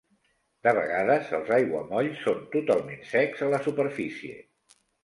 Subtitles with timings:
[0.67, 4.43] De vegades, els aiguamolls són totalment secs a la superfície.